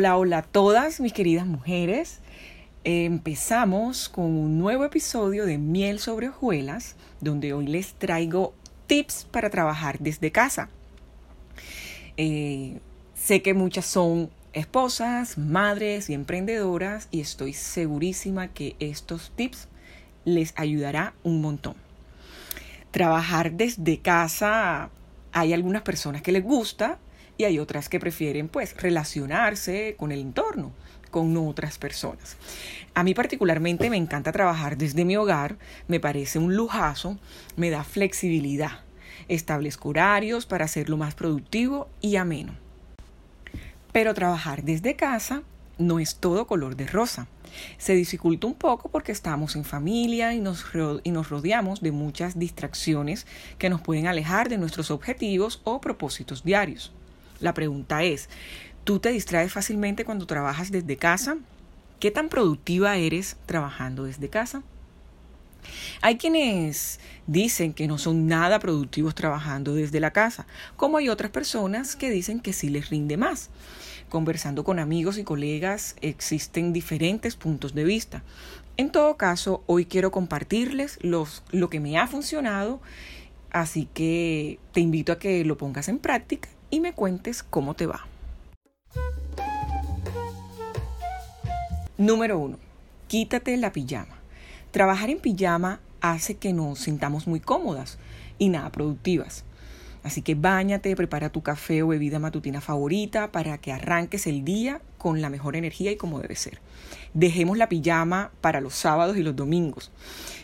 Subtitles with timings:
[0.00, 2.20] Hola, hola a todas mis queridas mujeres.
[2.84, 8.54] Empezamos con un nuevo episodio de Miel sobre hojuelas, donde hoy les traigo
[8.86, 10.70] tips para trabajar desde casa.
[12.16, 12.78] Eh,
[13.14, 19.68] sé que muchas son esposas, madres y emprendedoras y estoy segurísima que estos tips
[20.24, 21.74] les ayudará un montón.
[22.90, 24.88] Trabajar desde casa
[25.32, 26.98] hay algunas personas que les gusta
[27.40, 30.72] y hay otras que prefieren pues relacionarse con el entorno,
[31.10, 32.36] con otras personas.
[32.92, 35.56] A mí particularmente me encanta trabajar desde mi hogar,
[35.88, 37.18] me parece un lujazo,
[37.56, 38.80] me da flexibilidad.
[39.28, 42.52] Establezco horarios para hacerlo más productivo y ameno.
[43.90, 45.42] Pero trabajar desde casa
[45.78, 47.26] no es todo color de rosa.
[47.78, 50.66] Se dificulta un poco porque estamos en familia y nos,
[51.04, 53.26] y nos rodeamos de muchas distracciones
[53.56, 56.92] que nos pueden alejar de nuestros objetivos o propósitos diarios.
[57.40, 58.28] La pregunta es,
[58.84, 61.38] ¿tú te distraes fácilmente cuando trabajas desde casa?
[61.98, 64.62] ¿Qué tan productiva eres trabajando desde casa?
[66.02, 70.46] Hay quienes dicen que no son nada productivos trabajando desde la casa,
[70.76, 73.50] como hay otras personas que dicen que sí les rinde más.
[74.08, 78.22] Conversando con amigos y colegas existen diferentes puntos de vista.
[78.76, 82.80] En todo caso, hoy quiero compartirles los, lo que me ha funcionado,
[83.50, 87.86] así que te invito a que lo pongas en práctica y me cuentes cómo te
[87.86, 88.06] va.
[91.98, 92.58] Número 1.
[93.08, 94.16] Quítate la pijama.
[94.70, 97.98] Trabajar en pijama hace que nos sintamos muy cómodas
[98.38, 99.44] y nada productivas.
[100.02, 104.80] Así que bañate, prepara tu café o bebida matutina favorita para que arranques el día
[104.98, 106.58] con la mejor energía y como debe ser.
[107.12, 109.90] Dejemos la pijama para los sábados y los domingos.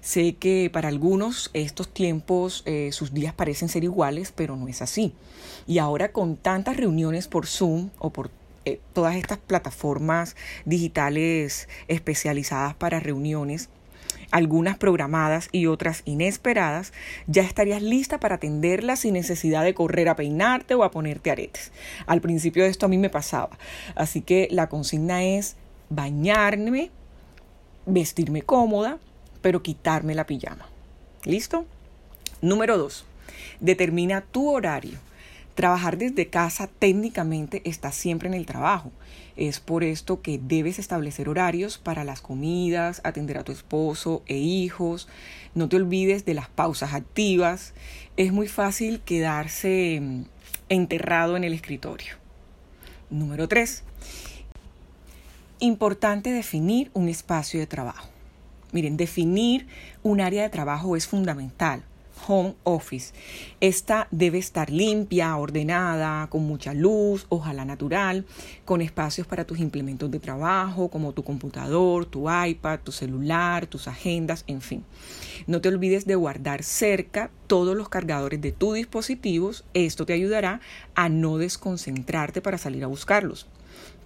[0.00, 4.82] Sé que para algunos estos tiempos eh, sus días parecen ser iguales, pero no es
[4.82, 5.12] así.
[5.66, 8.30] Y ahora con tantas reuniones por Zoom o por
[8.64, 13.68] eh, todas estas plataformas digitales especializadas para reuniones,
[14.34, 16.92] algunas programadas y otras inesperadas,
[17.28, 21.70] ya estarías lista para atenderlas sin necesidad de correr a peinarte o a ponerte aretes.
[22.06, 23.56] Al principio de esto a mí me pasaba,
[23.94, 25.54] así que la consigna es
[25.88, 26.90] bañarme,
[27.86, 28.98] vestirme cómoda,
[29.40, 30.66] pero quitarme la pijama.
[31.22, 31.64] ¿Listo?
[32.42, 33.04] Número 2.
[33.60, 34.98] Determina tu horario.
[35.54, 38.90] Trabajar desde casa técnicamente está siempre en el trabajo.
[39.36, 44.36] Es por esto que debes establecer horarios para las comidas, atender a tu esposo e
[44.36, 45.08] hijos.
[45.54, 47.72] No te olvides de las pausas activas.
[48.16, 50.22] Es muy fácil quedarse mm,
[50.70, 52.14] enterrado en el escritorio.
[53.08, 53.84] Número 3.
[55.60, 58.08] Importante definir un espacio de trabajo.
[58.72, 59.68] Miren, definir
[60.02, 61.84] un área de trabajo es fundamental
[62.26, 63.12] home office.
[63.60, 68.24] Esta debe estar limpia, ordenada, con mucha luz, ojalá natural,
[68.64, 73.88] con espacios para tus implementos de trabajo, como tu computador, tu iPad, tu celular, tus
[73.88, 74.84] agendas, en fin.
[75.46, 79.64] No te olvides de guardar cerca todos los cargadores de tus dispositivos.
[79.74, 80.60] Esto te ayudará
[80.94, 83.46] a no desconcentrarte para salir a buscarlos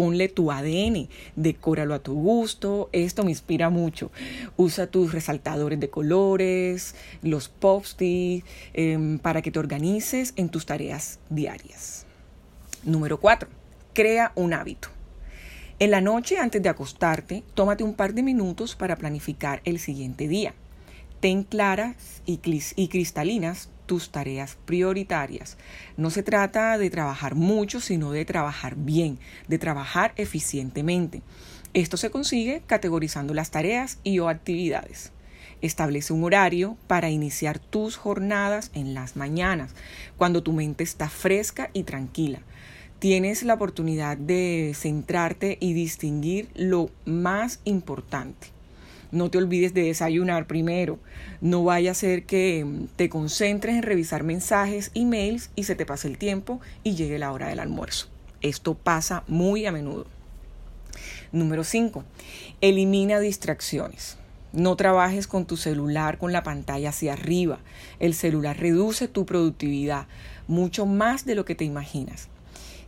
[0.00, 4.10] ponle tu ADN, decóralo a tu gusto, esto me inspira mucho.
[4.56, 11.18] Usa tus resaltadores de colores, los post-it, em, para que te organices en tus tareas
[11.28, 12.06] diarias.
[12.82, 13.50] Número 4.
[13.92, 14.88] Crea un hábito.
[15.78, 20.28] En la noche, antes de acostarte, tómate un par de minutos para planificar el siguiente
[20.28, 20.54] día.
[21.20, 25.58] Ten claras y, cristalinas tus tareas prioritarias.
[25.98, 31.20] No se trata de trabajar mucho, sino de trabajar bien, de trabajar eficientemente.
[31.74, 35.12] Esto se consigue categorizando las tareas y o actividades.
[35.60, 39.74] Establece un horario para iniciar tus jornadas en las mañanas,
[40.16, 42.40] cuando tu mente está fresca y tranquila.
[42.98, 48.48] Tienes la oportunidad de centrarte y distinguir lo más importante.
[49.12, 50.98] No te olvides de desayunar primero.
[51.40, 55.86] No vaya a ser que mm, te concentres en revisar mensajes, emails y se te
[55.86, 58.08] pase el tiempo y llegue la hora del almuerzo.
[58.40, 60.06] Esto pasa muy a menudo.
[61.32, 62.04] Número 5.
[62.60, 64.16] Elimina distracciones.
[64.52, 67.60] No trabajes con tu celular con la pantalla hacia arriba.
[68.00, 70.06] El celular reduce tu productividad
[70.48, 72.28] mucho más de lo que te imaginas.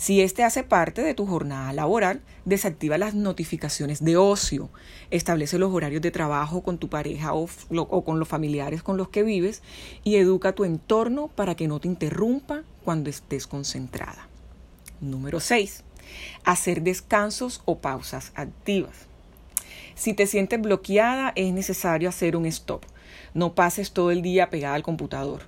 [0.00, 4.70] Si este hace parte de tu jornada laboral, desactiva las notificaciones de ocio,
[5.10, 7.46] establece los horarios de trabajo con tu pareja o,
[8.02, 9.60] con los familiares con los que vives
[10.02, 14.26] y educa tu entorno para que no te interrumpa cuando estés concentrada.
[15.02, 15.84] Número 6.
[16.44, 19.06] Hacer descansos o pausas activas.
[19.96, 22.86] Si te sientes bloqueada, es necesario hacer un stop.
[23.34, 25.42] No pases todo el día pegada al computador.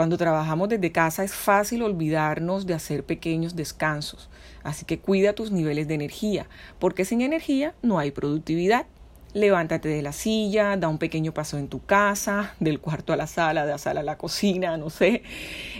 [0.00, 4.30] Cuando trabajamos desde casa es fácil olvidarnos de hacer pequeños descansos,
[4.62, 6.46] así que cuida tus niveles de energía,
[6.78, 8.86] porque sin energía no hay productividad.
[9.34, 13.26] Levántate de la silla, da un pequeño paso en tu casa, del cuarto a la
[13.26, 15.22] sala, de la sala a la cocina, no sé,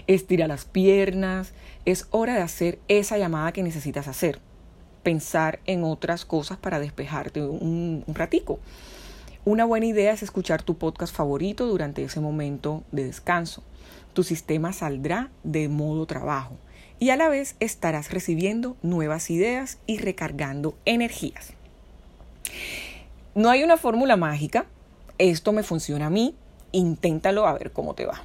[0.06, 1.55] estira las piernas.
[1.87, 4.38] Es hora de hacer esa llamada que necesitas hacer,
[5.02, 8.61] pensar en otras cosas para despejarte un, un ratico.
[9.46, 13.62] Una buena idea es escuchar tu podcast favorito durante ese momento de descanso.
[14.12, 16.58] Tu sistema saldrá de modo trabajo
[16.98, 21.54] y a la vez estarás recibiendo nuevas ideas y recargando energías.
[23.34, 24.66] No hay una fórmula mágica,
[25.16, 26.34] esto me funciona a mí,
[26.72, 28.22] inténtalo a ver cómo te va.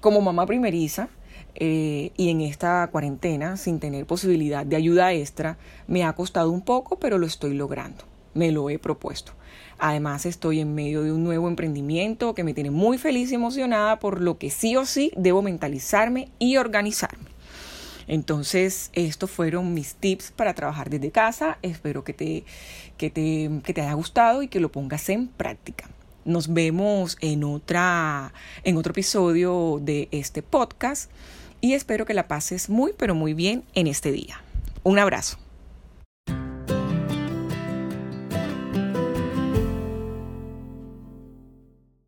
[0.00, 1.08] Como mamá primeriza,
[1.54, 5.56] eh, y en esta cuarentena, sin tener posibilidad de ayuda extra,
[5.86, 8.09] me ha costado un poco, pero lo estoy logrando.
[8.34, 9.32] Me lo he propuesto.
[9.78, 13.98] Además estoy en medio de un nuevo emprendimiento que me tiene muy feliz y emocionada,
[13.98, 17.30] por lo que sí o sí debo mentalizarme y organizarme.
[18.06, 21.58] Entonces, estos fueron mis tips para trabajar desde casa.
[21.62, 22.44] Espero que te,
[22.98, 25.88] que te, que te haya gustado y que lo pongas en práctica.
[26.24, 28.34] Nos vemos en, otra,
[28.64, 31.10] en otro episodio de este podcast
[31.60, 34.42] y espero que la pases muy, pero muy bien en este día.
[34.82, 35.38] Un abrazo.